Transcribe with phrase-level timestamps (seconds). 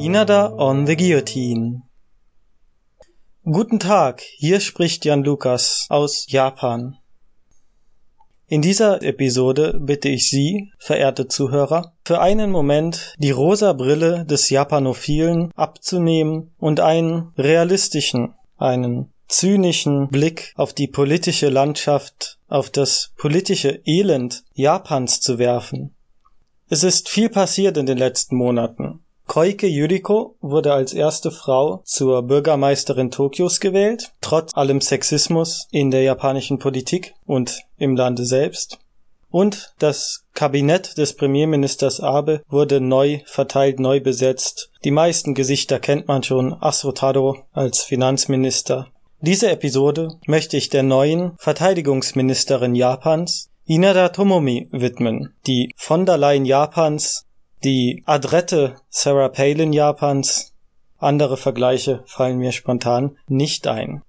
[0.00, 1.82] Inada on the Guillotine.
[3.44, 6.96] Guten Tag, hier spricht Jan Lukas aus Japan.
[8.46, 14.48] In dieser Episode bitte ich Sie, verehrte Zuhörer, für einen Moment die rosa Brille des
[14.48, 23.82] Japanophilen abzunehmen und einen realistischen, einen zynischen Blick auf die politische Landschaft, auf das politische
[23.84, 25.94] Elend Japans zu werfen.
[26.70, 29.04] Es ist viel passiert in den letzten Monaten.
[29.30, 36.02] Koike Yuriko wurde als erste Frau zur Bürgermeisterin Tokios gewählt, trotz allem Sexismus in der
[36.02, 38.80] japanischen Politik und im Lande selbst.
[39.30, 44.72] Und das Kabinett des Premierministers Abe wurde neu verteilt, neu besetzt.
[44.82, 46.52] Die meisten Gesichter kennt man schon.
[46.52, 48.88] Asotaro als Finanzminister.
[49.20, 56.46] Diese Episode möchte ich der neuen Verteidigungsministerin Japans, Inada Tomomi, widmen, die von der Leyen
[56.46, 57.26] Japans
[57.64, 60.54] die adrette Sarah Palin Japans.
[60.98, 64.02] Andere Vergleiche fallen mir spontan nicht ein.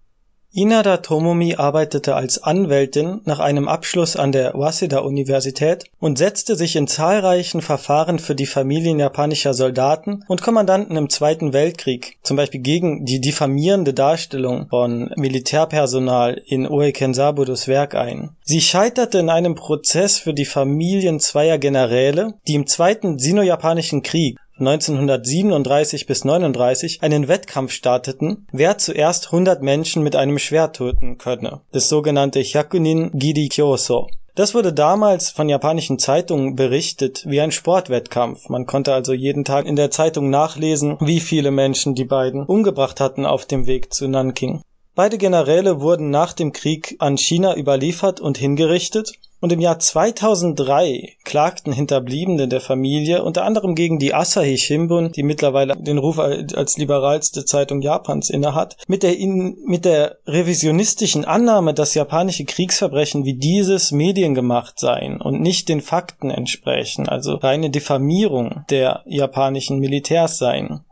[0.53, 6.87] Inada Tomomi arbeitete als Anwältin nach einem Abschluss an der Waseda-Universität und setzte sich in
[6.87, 13.05] zahlreichen Verfahren für die Familien japanischer Soldaten und Kommandanten im Zweiten Weltkrieg, zum Beispiel gegen
[13.05, 18.35] die diffamierende Darstellung von Militärpersonal in Oeken Sabudos Werk ein.
[18.43, 24.37] Sie scheiterte in einem Prozess für die Familien zweier Generäle, die im Zweiten Sino-Japanischen Krieg
[24.61, 31.61] 1937 bis 39 einen Wettkampf starteten, wer zuerst 100 Menschen mit einem Schwert töten könne,
[31.71, 34.07] das sogenannte Hyakunin Giri Kyoso.
[34.35, 38.47] Das wurde damals von japanischen Zeitungen berichtet wie ein Sportwettkampf.
[38.47, 43.01] Man konnte also jeden Tag in der Zeitung nachlesen, wie viele Menschen die beiden umgebracht
[43.01, 44.61] hatten auf dem Weg zu Nanking.
[44.93, 51.17] Beide Generäle wurden nach dem Krieg an China überliefert und hingerichtet und im Jahr 2003
[51.25, 56.77] klagten Hinterbliebene der Familie unter anderem gegen die Asahi Shimbun, die mittlerweile den Ruf als
[56.77, 63.33] liberalste Zeitung Japans innehat, mit der, in, mit der revisionistischen Annahme, dass japanische Kriegsverbrechen wie
[63.33, 70.85] dieses mediengemacht seien und nicht den Fakten entsprechen, also reine Diffamierung der japanischen Militärs seien.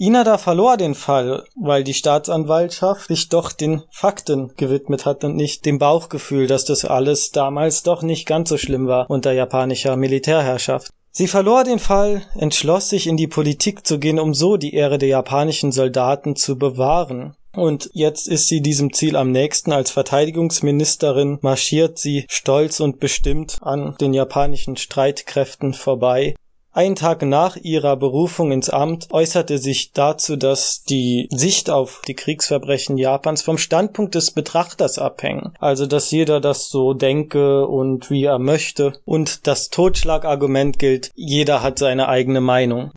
[0.00, 5.66] Inada verlor den Fall, weil die Staatsanwaltschaft sich doch den Fakten gewidmet hat und nicht
[5.66, 10.92] dem Bauchgefühl, dass das alles damals doch nicht ganz so schlimm war unter japanischer Militärherrschaft.
[11.10, 14.98] Sie verlor den Fall, entschloss sich in die Politik zu gehen, um so die Ehre
[14.98, 17.34] der japanischen Soldaten zu bewahren.
[17.56, 19.72] Und jetzt ist sie diesem Ziel am nächsten.
[19.72, 26.36] Als Verteidigungsministerin marschiert sie stolz und bestimmt an den japanischen Streitkräften vorbei
[26.78, 32.14] ein Tag nach ihrer Berufung ins Amt äußerte sich dazu, dass die Sicht auf die
[32.14, 35.54] Kriegsverbrechen Japans vom Standpunkt des Betrachters abhängen.
[35.58, 38.92] Also, dass jeder das so denke und wie er möchte.
[39.04, 42.92] Und das Totschlagargument gilt, jeder hat seine eigene Meinung.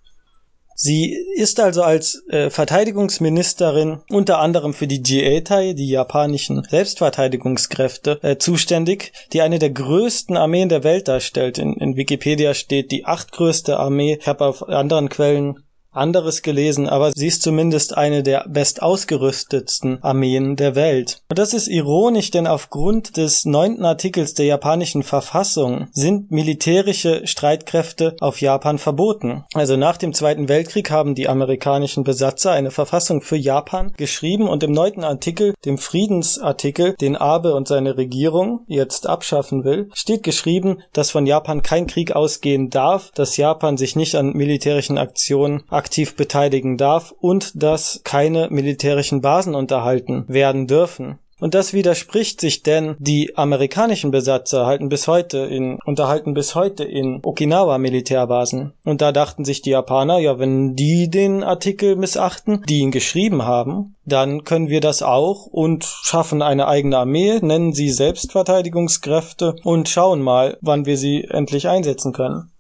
[0.84, 8.38] Sie ist also als äh, Verteidigungsministerin unter anderem für die Jietai, die japanischen Selbstverteidigungskräfte, äh,
[8.40, 11.60] zuständig, die eine der größten Armeen der Welt darstellt.
[11.60, 14.18] In, in Wikipedia steht die achtgrößte Armee.
[14.20, 15.60] Ich habe auf anderen Quellen
[15.92, 21.22] anderes gelesen, aber sie ist zumindest eine der bestausgerüstetsten Armeen der Welt.
[21.30, 28.16] Und das ist ironisch, denn aufgrund des neunten Artikels der japanischen Verfassung sind militärische Streitkräfte
[28.20, 29.44] auf Japan verboten.
[29.54, 34.64] Also nach dem Zweiten Weltkrieg haben die amerikanischen Besatzer eine Verfassung für Japan geschrieben und
[34.64, 40.82] im neunten Artikel, dem Friedensartikel, den Abe und seine Regierung jetzt abschaffen will, steht geschrieben,
[40.94, 46.16] dass von Japan kein Krieg ausgehen darf, dass Japan sich nicht an militärischen Aktionen aktiv
[46.16, 51.18] beteiligen darf und dass keine militärischen Basen unterhalten werden dürfen.
[51.40, 56.84] Und das widerspricht sich denn die amerikanischen Besatzer halten bis heute in, unterhalten bis heute
[56.84, 58.74] in Okinawa Militärbasen.
[58.86, 63.44] Und da dachten sich die Japaner, ja, wenn die den Artikel missachten, die ihn geschrieben
[63.44, 69.90] haben, dann können wir das auch und schaffen eine eigene Armee, nennen sie Selbstverteidigungskräfte und
[69.90, 72.52] schauen mal, wann wir sie endlich einsetzen können.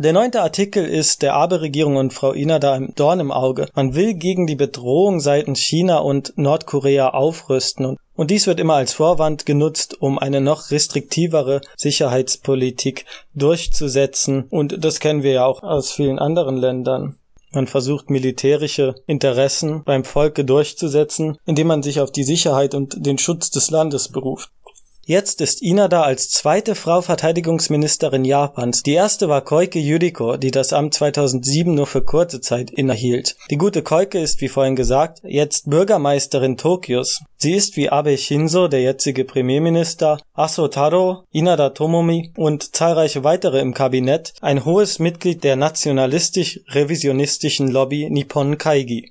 [0.00, 3.68] Der neunte Artikel ist der Abe-Regierung und Frau Inada im Dorn im Auge.
[3.74, 8.92] Man will gegen die Bedrohung seitens China und Nordkorea aufrüsten und dies wird immer als
[8.92, 14.44] Vorwand genutzt, um eine noch restriktivere Sicherheitspolitik durchzusetzen.
[14.50, 17.16] Und das kennen wir ja auch aus vielen anderen Ländern.
[17.50, 23.18] Man versucht militärische Interessen beim Volke durchzusetzen, indem man sich auf die Sicherheit und den
[23.18, 24.50] Schutz des Landes beruft.
[25.08, 28.82] Jetzt ist Inada als zweite Frau Verteidigungsministerin Japans.
[28.82, 33.34] Die erste war Koike Yuriko, die das Amt 2007 nur für kurze Zeit innehielt.
[33.50, 37.22] Die gute Koike ist, wie vorhin gesagt, jetzt Bürgermeisterin Tokios.
[37.38, 43.60] Sie ist wie Abe Shinzo, der jetzige Premierminister, Aso Taro, Inada Tomomi und zahlreiche weitere
[43.60, 49.10] im Kabinett ein hohes Mitglied der nationalistisch-revisionistischen Lobby Nippon Kaigi.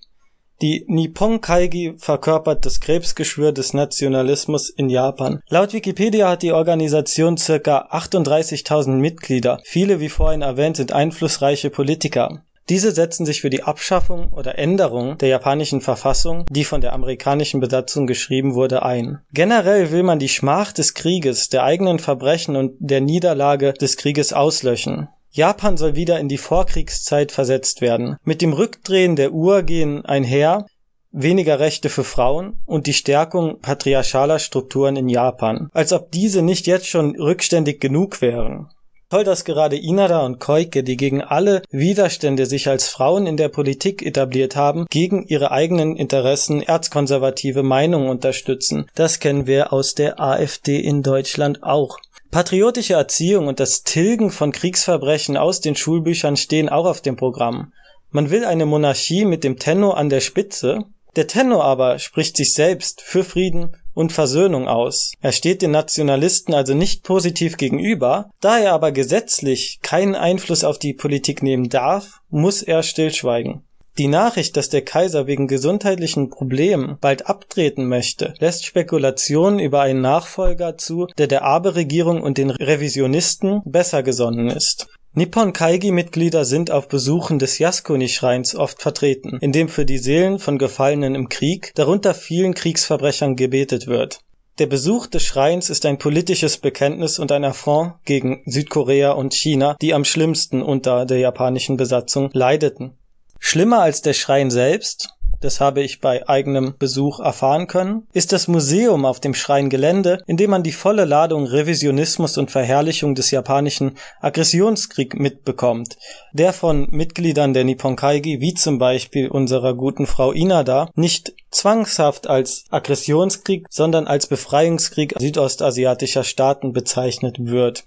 [0.62, 5.40] Die Nippon Kaigi verkörpert das Krebsgeschwür des Nationalismus in Japan.
[5.50, 9.60] Laut Wikipedia hat die Organisation circa 38.000 Mitglieder.
[9.64, 12.42] Viele, wie vorhin erwähnt, sind einflussreiche Politiker.
[12.70, 17.62] Diese setzen sich für die Abschaffung oder Änderung der japanischen Verfassung, die von der amerikanischen
[17.62, 19.20] Besatzung geschrieben wurde, ein.
[19.32, 24.34] Generell will man die Schmach des Krieges, der eigenen Verbrechen und der Niederlage des Krieges
[24.34, 25.08] auslöschen.
[25.38, 28.18] Japan soll wieder in die Vorkriegszeit versetzt werden.
[28.24, 30.66] Mit dem Rückdrehen der Uhr gehen einher
[31.12, 36.66] weniger Rechte für Frauen und die Stärkung patriarchaler Strukturen in Japan, als ob diese nicht
[36.66, 38.70] jetzt schon rückständig genug wären.
[39.10, 43.48] Toll, dass gerade Inada und Koike, die gegen alle Widerstände sich als Frauen in der
[43.48, 48.90] Politik etabliert haben, gegen ihre eigenen Interessen erzkonservative Meinungen unterstützen.
[48.96, 52.00] Das kennen wir aus der AfD in Deutschland auch.
[52.32, 57.72] Patriotische Erziehung und das Tilgen von Kriegsverbrechen aus den Schulbüchern stehen auch auf dem Programm.
[58.12, 60.86] Man will eine Monarchie mit dem Tenno an der Spitze,
[61.16, 65.14] der Tenno aber spricht sich selbst für Frieden und Versöhnung aus.
[65.22, 70.78] Er steht den Nationalisten also nicht positiv gegenüber, da er aber gesetzlich keinen Einfluss auf
[70.78, 73.64] die Politik nehmen darf, muss er stillschweigen.
[73.98, 80.02] Die Nachricht, dass der Kaiser wegen gesundheitlichen Problemen bald abtreten möchte, lässt Spekulationen über einen
[80.02, 84.88] Nachfolger zu, der der Abe-Regierung und den Revisionisten besser gesonnen ist.
[85.14, 91.16] Nippon-Kaigi-Mitglieder sind auf Besuchen des Yasukuni-Schreins oft vertreten, in dem für die Seelen von Gefallenen
[91.16, 94.20] im Krieg, darunter vielen Kriegsverbrechern, gebetet wird.
[94.60, 99.76] Der Besuch des Schreins ist ein politisches Bekenntnis und ein Affront gegen Südkorea und China,
[99.82, 102.94] die am schlimmsten unter der japanischen Besatzung leideten
[103.40, 108.48] Schlimmer als der Schrein selbst, das habe ich bei eigenem Besuch erfahren können, ist das
[108.48, 113.98] Museum auf dem Schreingelände, in dem man die volle Ladung Revisionismus und Verherrlichung des japanischen
[114.20, 115.98] Aggressionskrieg mitbekommt,
[116.34, 122.28] der von Mitgliedern der Nippon Kaigi, wie zum Beispiel unserer guten Frau Inada, nicht zwangshaft
[122.28, 127.86] als Aggressionskrieg, sondern als Befreiungskrieg südostasiatischer Staaten bezeichnet wird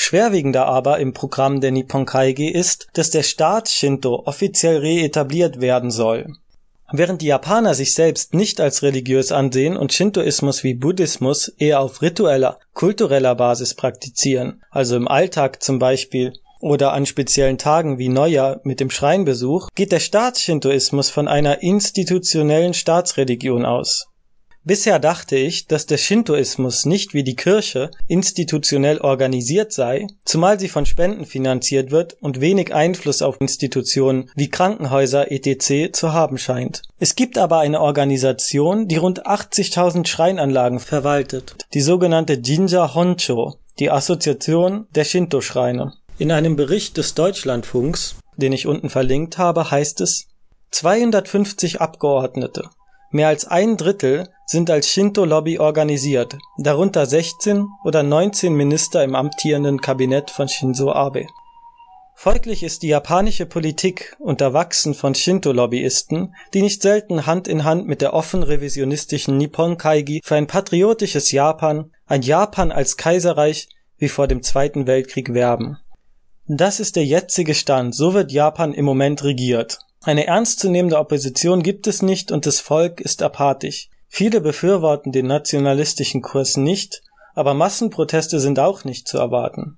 [0.00, 5.90] Schwerwiegender aber im Programm der Nippon Kaigi ist, dass der Staat Shinto offiziell reetabliert werden
[5.90, 6.34] soll.
[6.92, 12.00] Während die Japaner sich selbst nicht als religiös ansehen und Shintoismus wie Buddhismus eher auf
[12.00, 18.60] ritueller, kultureller Basis praktizieren, also im Alltag zum Beispiel oder an speziellen Tagen wie Neujahr
[18.62, 24.06] mit dem Schreinbesuch, geht der Staatsshintoismus von einer institutionellen Staatsreligion aus
[24.68, 30.68] Bisher dachte ich, dass der Shintoismus nicht wie die Kirche institutionell organisiert sei, zumal sie
[30.68, 35.90] von Spenden finanziert wird und wenig Einfluss auf Institutionen wie Krankenhäuser etc.
[35.92, 36.82] zu haben scheint.
[36.98, 43.90] Es gibt aber eine Organisation, die rund 80.000 Schreinanlagen verwaltet, die sogenannte Jinja Honcho, die
[43.90, 45.94] Assoziation der Shinto-Schreine.
[46.18, 50.26] In einem Bericht des Deutschlandfunks, den ich unten verlinkt habe, heißt es
[50.72, 52.68] 250 Abgeordnete
[53.10, 59.80] Mehr als ein Drittel sind als Shinto-Lobby organisiert, darunter 16 oder 19 Minister im amtierenden
[59.80, 61.26] Kabinett von Shinzo Abe.
[62.14, 68.02] Folglich ist die japanische Politik unterwachsen von Shinto-Lobbyisten, die nicht selten Hand in Hand mit
[68.02, 74.28] der offen revisionistischen Nippon Kaigi für ein patriotisches Japan, ein Japan als Kaiserreich wie vor
[74.28, 75.78] dem Zweiten Weltkrieg werben.
[76.46, 81.86] Das ist der jetzige Stand, so wird Japan im Moment regiert eine ernstzunehmende Opposition gibt
[81.86, 83.90] es nicht und das Volk ist apathisch.
[84.08, 87.02] Viele befürworten den nationalistischen Kurs nicht,
[87.34, 89.76] aber Massenproteste sind auch nicht zu erwarten.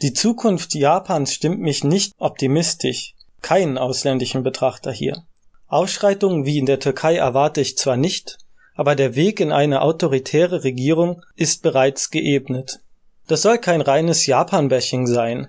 [0.00, 5.24] Die Zukunft Japans stimmt mich nicht optimistisch, keinen ausländischen Betrachter hier.
[5.66, 8.38] Ausschreitungen wie in der Türkei erwarte ich zwar nicht,
[8.76, 12.80] aber der Weg in eine autoritäre Regierung ist bereits geebnet.
[13.28, 15.48] Das soll kein reines Japan-Bashing sein.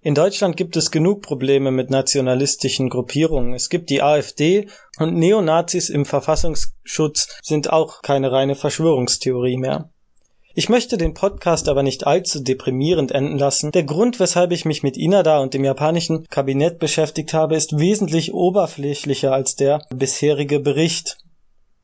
[0.00, 3.52] In Deutschland gibt es genug Probleme mit nationalistischen Gruppierungen.
[3.52, 9.90] Es gibt die AfD und Neonazis im Verfassungsschutz sind auch keine reine Verschwörungstheorie mehr.
[10.54, 13.72] Ich möchte den Podcast aber nicht allzu deprimierend enden lassen.
[13.72, 18.32] Der Grund, weshalb ich mich mit Inada und dem japanischen Kabinett beschäftigt habe, ist wesentlich
[18.32, 21.18] oberflächlicher als der bisherige Bericht.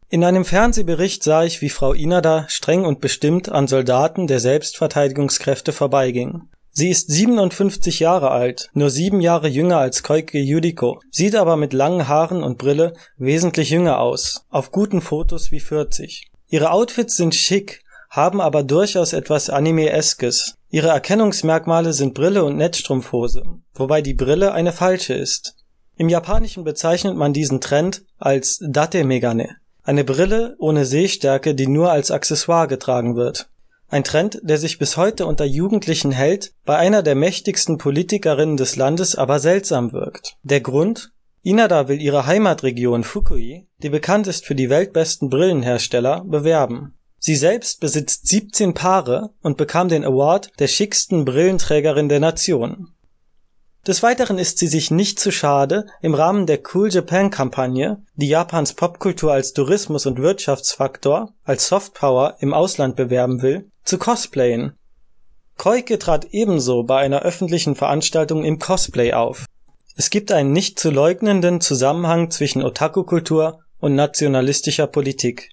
[0.09, 5.73] In einem Fernsehbericht sah ich, wie Frau Inada streng und bestimmt an Soldaten der Selbstverteidigungskräfte
[5.73, 6.49] vorbeiging.
[6.77, 11.73] Sie ist 57 Jahre alt, nur sieben Jahre jünger als Koike Yuriko, sieht aber mit
[11.73, 16.33] langen Haaren und Brille wesentlich jünger aus, auf guten Fotos wie 40.
[16.49, 20.57] Ihre Outfits sind schick, haben aber durchaus etwas Anime-eskes.
[20.69, 25.55] Ihre Erkennungsmerkmale sind Brille und Netzstrumpfhose, wobei die Brille eine falsche ist.
[25.97, 31.93] Im Japanischen bezeichnet man diesen Trend als Date Megane, eine Brille ohne Sehstärke, die nur
[31.93, 33.49] als Accessoire getragen wird.
[33.89, 38.77] Ein Trend, der sich bis heute unter Jugendlichen hält, bei einer der mächtigsten Politikerinnen des
[38.77, 40.37] Landes aber seltsam wirkt.
[40.43, 41.13] Der Grund?
[41.43, 46.95] Inada will ihre Heimatregion Fukui, die bekannt ist für die weltbesten Brillenhersteller, bewerben.
[47.19, 52.94] Sie selbst besitzt 17 Paare und bekam den Award der schicksten Brillenträgerin der Nation.
[53.87, 58.29] Des Weiteren ist sie sich nicht zu schade, im Rahmen der Cool Japan Kampagne, die
[58.29, 64.73] Japans Popkultur als Tourismus und Wirtschaftsfaktor, als Softpower im Ausland bewerben will, zu cosplayen.
[65.59, 69.45] Koike trat ebenso bei einer öffentlichen Veranstaltung im Cosplay auf
[69.97, 75.51] es gibt einen nicht zu leugnenden Zusammenhang zwischen Otaku-Kultur und nationalistischer Politik.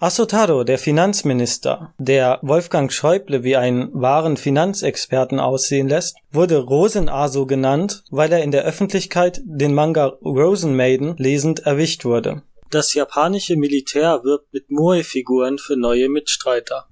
[0.00, 8.02] Asotaro, der Finanzminister, der Wolfgang Schäuble wie einen wahren Finanzexperten aussehen lässt, wurde Rosenaso genannt,
[8.10, 12.42] weil er in der Öffentlichkeit den Manga Rosenmaiden lesend erwischt wurde.
[12.70, 16.86] Das japanische Militär wirbt mit Moe-Figuren für neue Mitstreiter.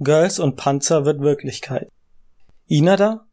[0.00, 1.88] Girls und Panzer wird Wirklichkeit.
[2.66, 3.24] Inada,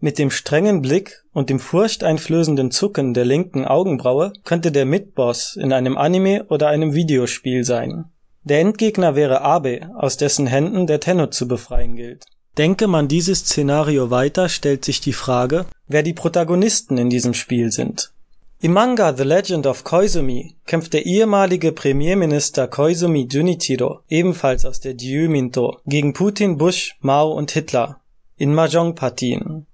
[0.00, 5.72] mit dem strengen Blick und dem furchteinflößenden Zucken der linken Augenbraue könnte der Mitboss in
[5.72, 8.06] einem Anime oder einem Videospiel sein.
[8.44, 12.24] Der Endgegner wäre Abe, aus dessen Händen der Tenno zu befreien gilt.
[12.58, 17.70] Denke man dieses Szenario weiter, stellt sich die Frage, wer die Protagonisten in diesem Spiel
[17.70, 18.12] sind.
[18.60, 24.94] Im Manga The Legend of Koizumi kämpft der ehemalige Premierminister Koizumi Junichiro, ebenfalls aus der
[24.94, 28.00] Gyuminto, gegen Putin, Bush, Mao und Hitler
[28.36, 29.66] in Mahjong-Partien.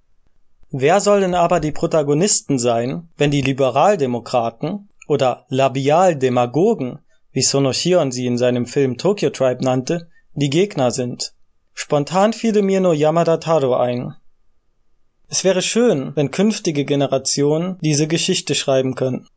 [0.71, 6.99] Wer sollen aber die Protagonisten sein, wenn die Liberaldemokraten oder Labialdemagogen,
[7.39, 11.31] wie Sonoshion sie in seinem Film Tokyo Tribe nannte, die Gegner sind?
[11.73, 14.13] Spontan fiele mir nur Yamada Taro ein.
[15.29, 19.29] Es wäre schön, wenn künftige Generationen diese Geschichte schreiben könnten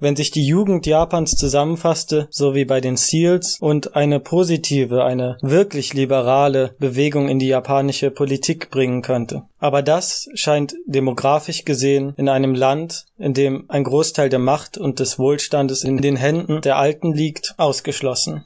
[0.00, 5.36] wenn sich die Jugend Japans zusammenfasste, so wie bei den Seals, und eine positive, eine
[5.42, 9.42] wirklich liberale Bewegung in die japanische Politik bringen könnte.
[9.58, 14.98] Aber das scheint demografisch gesehen in einem Land, in dem ein Großteil der Macht und
[14.98, 18.44] des Wohlstandes in den Händen der Alten liegt, ausgeschlossen.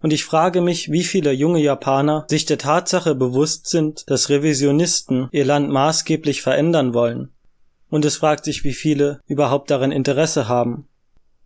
[0.00, 5.28] Und ich frage mich, wie viele junge Japaner sich der Tatsache bewusst sind, dass Revisionisten
[5.32, 7.32] ihr Land maßgeblich verändern wollen
[7.90, 10.86] und es fragt sich, wie viele überhaupt daran Interesse haben.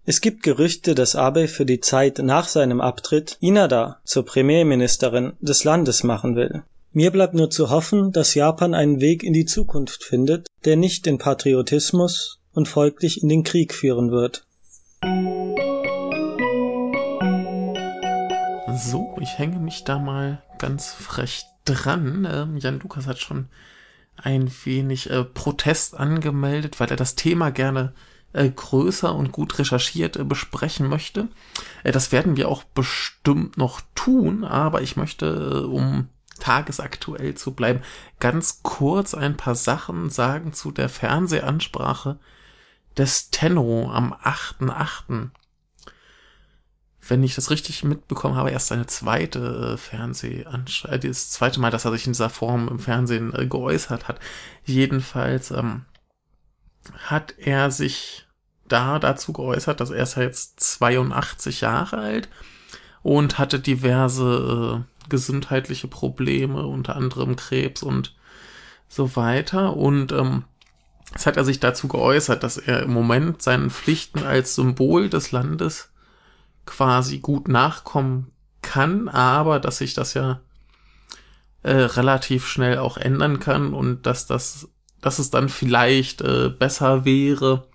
[0.05, 5.63] Es gibt Gerüchte, dass Abe für die Zeit nach seinem Abtritt Inada zur Premierministerin des
[5.63, 6.65] Landes machen will.
[6.93, 11.07] Mir bleibt nur zu hoffen, dass Japan einen Weg in die Zukunft findet, der nicht
[11.07, 14.45] in Patriotismus und folglich in den Krieg führen wird.
[18.77, 22.29] So, ich hänge mich da mal ganz frech dran.
[22.31, 23.49] Ähm, Jan Lukas hat schon
[24.17, 27.93] ein wenig äh, Protest angemeldet, weil er das Thema gerne
[28.33, 31.29] äh, größer und gut recherchiert äh, besprechen möchte.
[31.83, 37.53] Äh, das werden wir auch bestimmt noch tun, aber ich möchte, äh, um tagesaktuell zu
[37.53, 37.83] bleiben,
[38.19, 42.19] ganz kurz ein paar Sachen sagen zu der Fernsehansprache
[42.97, 45.31] des Tenno am 8.8
[47.07, 49.77] wenn ich das richtig mitbekommen habe, erst seine zweite äh,
[50.89, 54.21] äh, das zweite Mal, dass er sich in dieser Form im Fernsehen äh, geäußert hat.
[54.65, 55.85] Jedenfalls ähm,
[56.99, 58.27] hat er sich
[58.69, 62.29] da dazu geäußert, dass er ist jetzt 82 Jahre alt
[63.03, 68.15] und hatte diverse äh, gesundheitliche Probleme, unter anderem Krebs und
[68.89, 69.77] so weiter.
[69.77, 70.45] Und ähm,
[71.15, 75.33] es hat er sich dazu geäußert, dass er im Moment seinen Pflichten als Symbol des
[75.33, 75.92] Landes
[76.67, 80.41] quasi gut nachkommen kann, aber dass sich das ja
[81.63, 84.69] äh, relativ schnell auch ändern kann und dass das,
[85.01, 87.69] dass es dann vielleicht äh, besser wäre,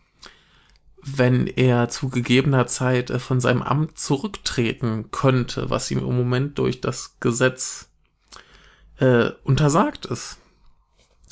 [1.04, 6.58] wenn er zu gegebener Zeit äh, von seinem Amt zurücktreten könnte, was ihm im Moment
[6.58, 7.90] durch das Gesetz
[9.00, 10.38] äh, untersagt ist.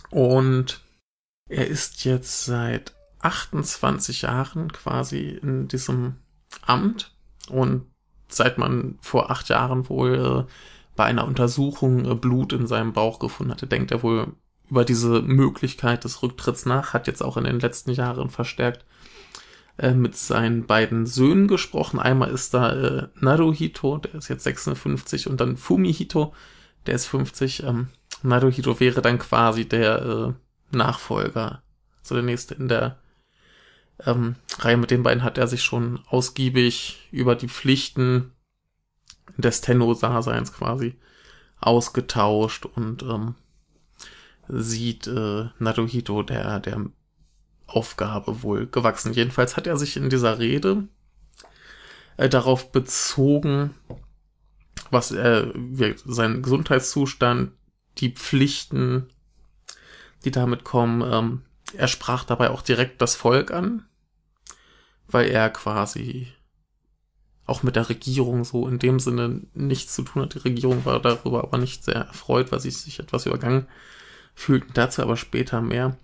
[0.10, 0.82] Und
[1.50, 6.18] er ist jetzt seit 28 Jahren quasi in diesem
[6.62, 7.15] Amt
[7.50, 7.86] und
[8.28, 10.52] seit man vor acht Jahren wohl äh,
[10.96, 14.34] bei einer Untersuchung äh, Blut in seinem Bauch gefunden hatte, denkt er wohl
[14.70, 18.86] über diese Möglichkeit des Rücktritts nach, hat jetzt auch in den letzten Jahren verstärkt
[19.78, 22.00] äh, mit seinen beiden Söhnen gesprochen.
[22.00, 26.34] Einmal ist da äh, Naruhito, der ist jetzt 56, und dann Fumihito,
[26.86, 27.64] der ist 50.
[27.64, 27.90] Ähm,
[28.24, 31.62] Naruhito wäre dann quasi der äh, Nachfolger,
[32.02, 32.98] so der nächste in der
[34.06, 38.32] ähm, Reihe mit den beiden hat er sich schon ausgiebig über die Pflichten
[39.38, 40.96] des Tenno-Daseins quasi
[41.60, 43.36] ausgetauscht und ähm,
[44.48, 46.86] sieht äh, Naruhito der, der
[47.68, 49.14] Aufgabe wohl gewachsen.
[49.14, 50.88] Jedenfalls hat er sich in dieser Rede
[52.18, 53.74] äh, darauf bezogen,
[54.92, 57.52] was er, äh, sein Gesundheitszustand,
[57.98, 59.08] die Pflichten,
[60.24, 61.02] die damit kommen.
[61.02, 61.42] Ähm,
[61.74, 63.86] er sprach dabei auch direkt das Volk an,
[65.08, 66.28] weil er quasi
[67.46, 70.34] auch mit der Regierung so in dem Sinne nichts zu tun hat.
[70.34, 73.68] Die Regierung war darüber aber nicht sehr erfreut, weil sie sich etwas übergangen
[74.34, 74.72] fühlten.
[74.74, 75.98] Dazu aber später mehr.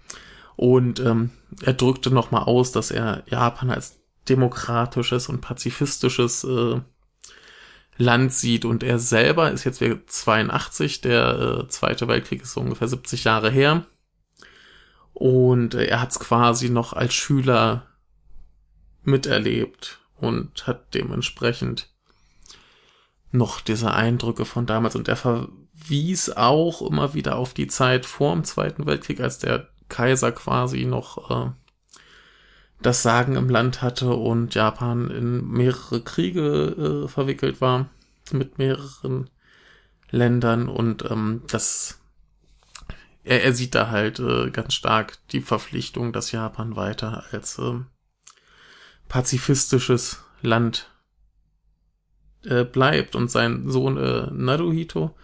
[0.55, 1.31] Und ähm,
[1.63, 3.99] er drückte nochmal aus, dass er Japan als
[4.29, 6.79] demokratisches und pazifistisches äh,
[7.97, 8.65] Land sieht.
[8.65, 13.23] Und er selber ist jetzt wieder 82, der äh, Zweite Weltkrieg ist so ungefähr 70
[13.23, 13.85] Jahre her.
[15.21, 17.85] Und er hat es quasi noch als Schüler
[19.03, 21.89] miterlebt und hat dementsprechend
[23.31, 24.95] noch diese Eindrücke von damals.
[24.95, 29.67] Und er verwies auch immer wieder auf die Zeit vor dem Zweiten Weltkrieg, als der
[29.89, 31.51] Kaiser quasi noch äh,
[32.81, 37.91] das Sagen im Land hatte und Japan in mehrere Kriege äh, verwickelt war
[38.31, 39.29] mit mehreren
[40.09, 42.00] Ländern und ähm, das
[43.23, 47.79] er, er sieht da halt äh, ganz stark die Verpflichtung, dass Japan weiter als äh,
[49.07, 50.89] pazifistisches Land
[52.45, 55.15] äh, bleibt und sein Sohn äh, Naruhito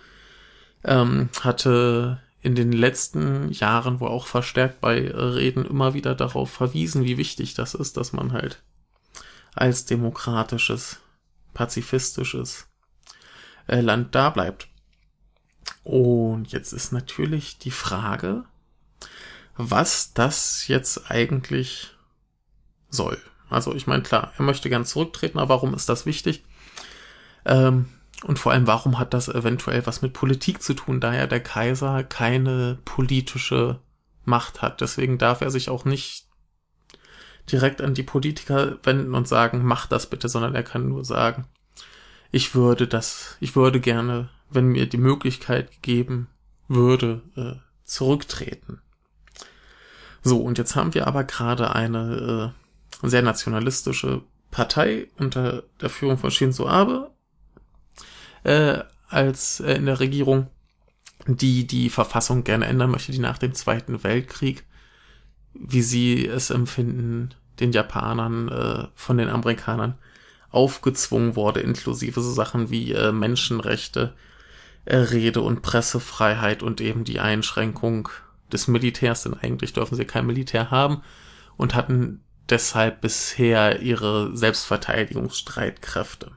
[0.83, 7.03] ähm, hatte in den letzten Jahren, wo auch verstärkt bei Reden immer wieder darauf verwiesen,
[7.03, 8.61] wie wichtig das ist, dass man halt
[9.55, 10.99] als demokratisches,
[11.53, 12.67] pazifistisches
[13.67, 14.69] äh, Land da bleibt.
[15.87, 18.43] Und jetzt ist natürlich die Frage,
[19.55, 21.95] was das jetzt eigentlich
[22.89, 23.17] soll.
[23.49, 26.43] Also ich meine, klar, er möchte gern zurücktreten, aber warum ist das wichtig?
[27.45, 27.85] Ähm,
[28.25, 31.39] und vor allem, warum hat das eventuell was mit Politik zu tun, da ja der
[31.39, 33.79] Kaiser keine politische
[34.25, 34.81] Macht hat.
[34.81, 36.25] Deswegen darf er sich auch nicht
[37.49, 41.47] direkt an die Politiker wenden und sagen, mach das bitte, sondern er kann nur sagen,
[42.29, 46.27] ich würde das, ich würde gerne, wenn mir die Möglichkeit gegeben
[46.67, 48.81] würde, äh, zurücktreten.
[50.23, 52.53] So, und jetzt haben wir aber gerade eine
[53.03, 57.11] äh, sehr nationalistische Partei unter der Führung von Shinzo Abe
[58.43, 60.47] äh, als äh, in der Regierung,
[61.27, 64.65] die die Verfassung gerne ändern möchte, die nach dem Zweiten Weltkrieg,
[65.53, 69.95] wie sie es empfinden, den Japanern äh, von den Amerikanern
[70.49, 74.13] aufgezwungen wurde, inklusive so Sachen wie äh, Menschenrechte,
[74.87, 78.09] Rede- und Pressefreiheit und eben die Einschränkung
[78.51, 81.01] des Militärs, denn eigentlich dürfen sie kein Militär haben
[81.57, 86.31] und hatten deshalb bisher ihre Selbstverteidigungsstreitkräfte.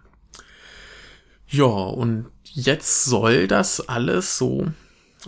[1.46, 4.66] Ja, und jetzt soll das alles so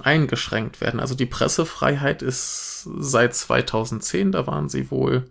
[0.02, 1.00] eingeschränkt werden.
[1.00, 5.28] Also die Pressefreiheit ist seit 2010, da waren sie wohl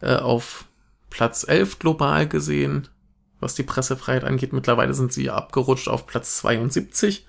[0.00, 0.66] äh, auf
[1.10, 2.88] Platz 11 global gesehen,
[3.44, 4.52] was die Pressefreiheit angeht.
[4.52, 7.26] Mittlerweile sind sie abgerutscht auf Platz 72.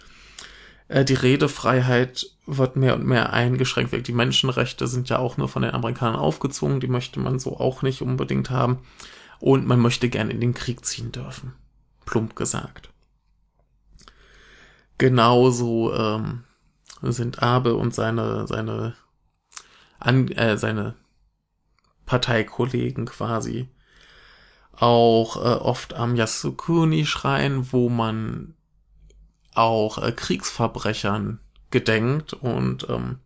[0.87, 4.07] Äh, die Redefreiheit wird mehr und mehr eingeschränkt.
[4.07, 7.83] Die Menschenrechte sind ja auch nur von den Amerikanern aufgezwungen, die möchte man so auch
[7.83, 8.79] nicht unbedingt haben.
[9.39, 11.53] Und man möchte gern in den Krieg ziehen dürfen
[12.05, 12.89] plump gesagt.
[14.97, 16.45] Genauso ähm,
[17.01, 18.95] sind Abe und seine seine
[19.99, 20.95] an, äh, seine
[22.05, 23.67] Parteikollegen quasi
[24.79, 28.55] auch äh, oft am Yasukuni-Schrein, wo man
[29.53, 31.39] auch äh, Kriegsverbrechern
[31.71, 33.19] gedenkt und ähm,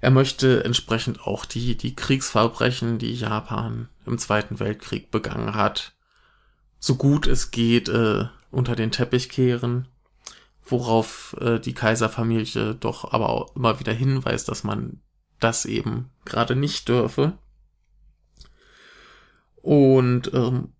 [0.00, 5.94] er möchte entsprechend auch die, die Kriegsverbrechen, die Japan im Zweiten Weltkrieg begangen hat,
[6.80, 9.86] so gut es geht äh, unter den Teppich kehren,
[10.64, 15.00] worauf äh, die Kaiserfamilie doch aber auch immer wieder hinweist, dass man
[15.38, 17.38] das eben gerade nicht dürfe.
[19.62, 20.72] Und ähm,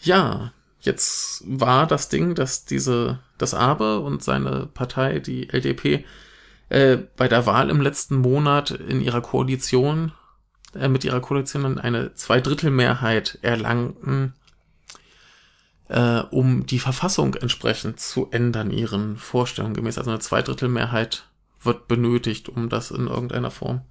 [0.00, 6.04] ja, jetzt war das Ding, dass diese, das Abe und seine Partei, die LDP,
[6.68, 10.12] äh, bei der Wahl im letzten Monat in ihrer Koalition,
[10.74, 14.34] äh, mit ihrer Koalition eine Zweidrittelmehrheit erlangten,
[15.88, 19.98] äh, um die Verfassung entsprechend zu ändern, ihren Vorstellungen gemäß.
[19.98, 21.26] Also eine Zweidrittelmehrheit
[21.60, 23.82] wird benötigt, um das in irgendeiner Form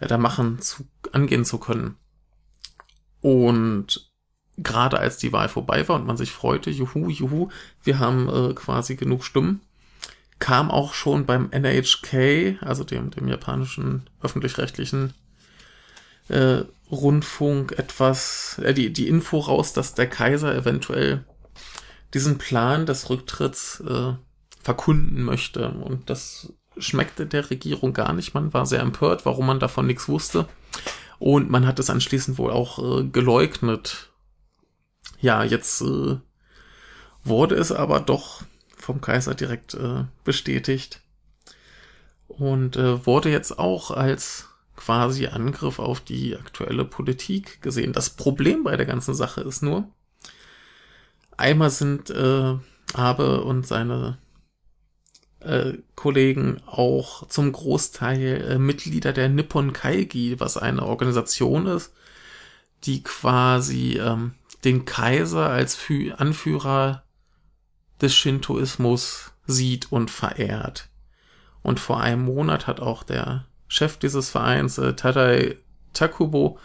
[0.00, 1.96] äh, da machen zu, angehen zu können.
[3.20, 4.10] Und
[4.58, 7.48] gerade als die Wahl vorbei war und man sich freute, juhu, juhu,
[7.84, 9.60] wir haben äh, quasi genug Stimmen,
[10.38, 15.14] kam auch schon beim NHK, also dem, dem japanischen öffentlich-rechtlichen
[16.28, 21.24] äh, Rundfunk etwas, äh, die, die Info raus, dass der Kaiser eventuell
[22.14, 24.14] diesen Plan des Rücktritts äh,
[24.62, 25.68] verkunden möchte.
[25.68, 28.34] Und das schmeckte der Regierung gar nicht.
[28.34, 30.46] Man war sehr empört, warum man davon nichts wusste.
[31.18, 34.10] Und man hat es anschließend wohl auch äh, geleugnet.
[35.20, 36.16] Ja, jetzt äh,
[37.24, 38.42] wurde es aber doch
[38.76, 41.00] vom Kaiser direkt äh, bestätigt.
[42.28, 47.92] Und äh, wurde jetzt auch als quasi Angriff auf die aktuelle Politik gesehen.
[47.92, 49.88] Das Problem bei der ganzen Sache ist nur,
[51.36, 52.54] einmal sind äh,
[52.94, 54.18] Abe und seine
[55.94, 61.92] Kollegen auch zum Großteil äh, Mitglieder der Nippon Kaigi, was eine Organisation ist,
[62.84, 67.04] die quasi ähm, den Kaiser als Fü Anführer
[68.00, 70.88] des Shintoismus sieht und verehrt.
[71.62, 75.56] Und vor einem Monat hat auch der Chef dieses Vereins, äh, Tadai
[75.92, 76.58] Takubo,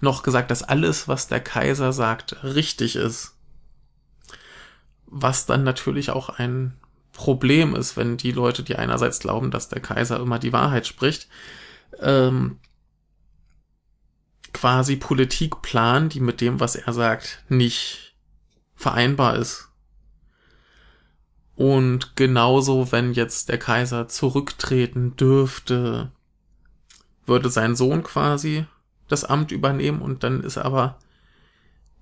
[0.00, 3.36] noch gesagt, dass alles, was der Kaiser sagt, richtig ist.
[5.06, 6.74] Was dann natürlich auch ein
[7.16, 11.28] Problem ist, wenn die Leute, die einerseits glauben, dass der Kaiser immer die Wahrheit spricht,
[12.00, 12.58] ähm,
[14.52, 18.14] quasi Politik planen, die mit dem, was er sagt, nicht
[18.74, 19.68] vereinbar ist.
[21.54, 26.12] Und genauso, wenn jetzt der Kaiser zurücktreten dürfte,
[27.24, 28.66] würde sein Sohn quasi
[29.08, 30.98] das Amt übernehmen und dann ist aber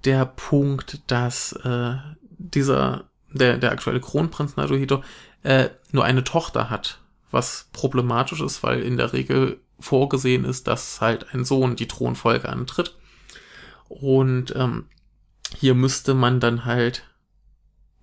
[0.04, 1.96] der Punkt, dass äh,
[2.38, 3.04] dieser
[3.38, 5.02] der, der aktuelle Kronprinz Naruhito,
[5.42, 11.00] äh, nur eine Tochter hat, was problematisch ist, weil in der Regel vorgesehen ist, dass
[11.00, 12.96] halt ein Sohn die Thronfolge antritt.
[13.88, 14.86] Und ähm,
[15.56, 17.04] hier müsste man dann halt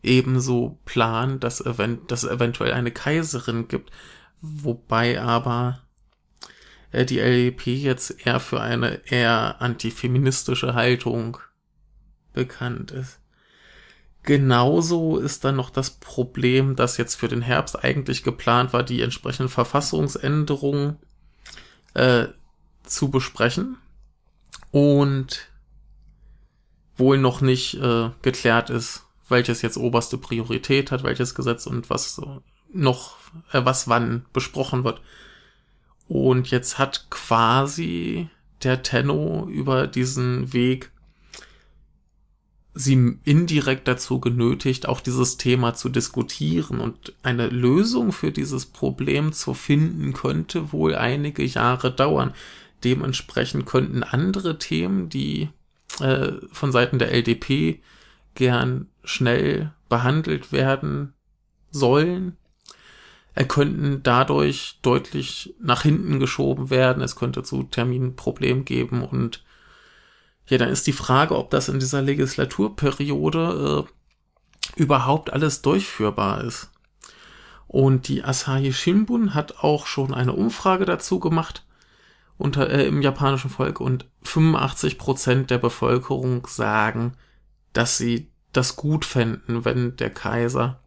[0.03, 3.91] ebenso planen, dass, event dass es eventuell eine Kaiserin gibt,
[4.41, 5.81] wobei aber
[6.91, 11.37] äh, die LDP jetzt eher für eine eher antifeministische Haltung
[12.33, 13.20] bekannt ist.
[14.23, 19.01] Genauso ist dann noch das Problem, dass jetzt für den Herbst eigentlich geplant war, die
[19.01, 20.97] entsprechenden Verfassungsänderungen
[21.95, 22.27] äh,
[22.83, 23.77] zu besprechen
[24.69, 25.47] und
[26.97, 32.21] wohl noch nicht äh, geklärt ist, welches jetzt oberste Priorität hat, welches Gesetz und was
[32.71, 33.17] noch,
[33.51, 35.01] äh, was wann besprochen wird.
[36.07, 38.29] Und jetzt hat quasi
[38.63, 40.90] der Tenno über diesen Weg
[42.73, 49.33] sie indirekt dazu genötigt, auch dieses Thema zu diskutieren und eine Lösung für dieses Problem
[49.33, 52.33] zu finden, könnte wohl einige Jahre dauern.
[52.83, 55.49] Dementsprechend könnten andere Themen, die
[55.99, 57.81] äh, von Seiten der LDP
[58.35, 61.13] gern schnell behandelt werden
[61.71, 62.37] sollen,
[63.33, 67.01] er könnten dadurch deutlich nach hinten geschoben werden.
[67.01, 69.43] Es könnte zu Terminproblemen geben und
[70.47, 76.69] ja, dann ist die Frage, ob das in dieser Legislaturperiode äh, überhaupt alles durchführbar ist.
[77.67, 81.63] Und die Asahi Shimbun hat auch schon eine Umfrage dazu gemacht
[82.37, 87.13] unter, äh, im japanischen Volk und 85 Prozent der Bevölkerung sagen,
[87.71, 90.79] dass sie das gut fänden, wenn der Kaiser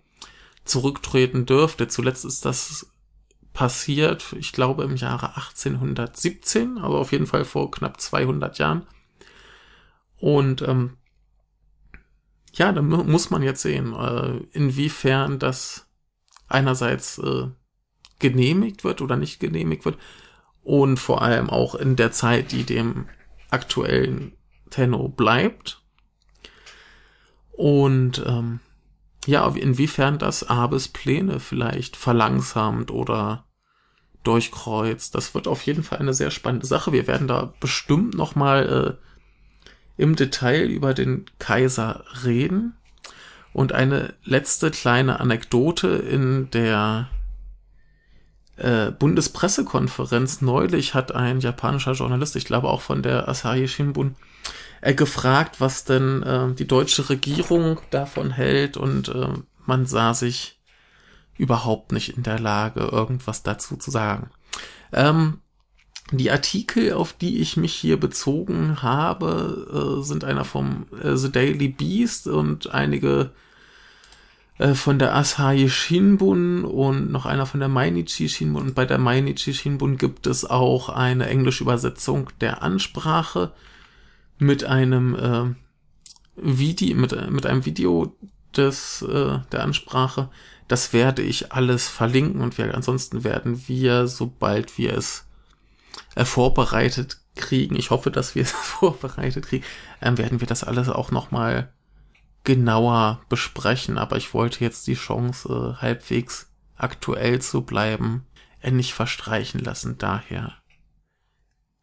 [0.65, 1.89] zurücktreten dürfte.
[1.89, 2.91] Zuletzt ist das
[3.53, 8.87] passiert, ich glaube im Jahre 1817, also auf jeden Fall vor knapp 200 Jahren.
[10.19, 10.97] Und ähm,
[12.53, 15.89] ja, da muss man jetzt sehen, äh, inwiefern das
[16.49, 17.49] einerseits äh,
[18.19, 19.99] genehmigt wird oder nicht genehmigt wird
[20.63, 23.07] und vor allem auch in der Zeit, die dem
[23.51, 24.37] aktuellen
[24.71, 25.83] Tenno bleibt.
[27.53, 28.61] Und ähm,
[29.27, 33.47] ja, inwiefern das Abes Pläne vielleicht verlangsamt oder
[34.23, 35.15] durchkreuzt.
[35.15, 36.93] Das wird auf jeden Fall eine sehr spannende Sache.
[36.93, 39.05] Wir werden da bestimmt noch mal äh,
[39.97, 42.75] im Detail über den Kaiser reden.
[43.53, 47.09] Und eine letzte kleine Anekdote in der
[48.57, 54.17] äh, Bundespressekonferenz neulich hat ein japanischer Journalist, ich glaube auch von der Asahi Shimbun,
[54.81, 59.29] äh, gefragt, was denn äh, die deutsche Regierung davon hält und äh,
[59.67, 60.61] man sah sich
[61.37, 64.31] überhaupt nicht in der Lage, irgendwas dazu zu sagen.
[64.93, 65.41] Ähm,
[66.11, 71.33] die Artikel, auf die ich mich hier bezogen habe, äh, sind einer vom äh, The
[71.33, 73.31] Daily Beast und einige
[74.59, 78.63] äh, von der Asahi Shinbun und noch einer von der Mainichi Shinbun.
[78.63, 83.53] Und bei der Mainichi Shinbun gibt es auch eine englische Übersetzung der Ansprache
[84.39, 85.55] mit einem äh,
[86.37, 88.15] Video, mit, mit einem Video
[88.57, 90.29] des, äh, der Ansprache.
[90.69, 95.27] Das werde ich alles verlinken und wir, ansonsten werden wir, sobald wir es
[96.15, 99.65] äh, vorbereitet kriegen, ich hoffe, dass wir es vorbereitet kriegen,
[100.01, 101.73] ähm, werden wir das alles auch nochmal
[102.45, 108.27] genauer besprechen, aber ich wollte jetzt die Chance, äh, halbwegs aktuell zu bleiben,
[108.63, 109.99] nicht verstreichen lassen.
[109.99, 110.55] Daher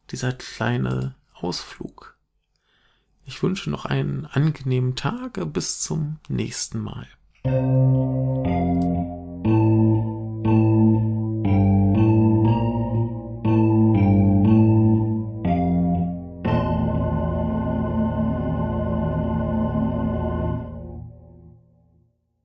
[0.09, 2.17] dieser kleine Ausflug.
[3.23, 5.39] Ich wünsche noch einen angenehmen Tag.
[5.53, 7.07] Bis zum nächsten Mal.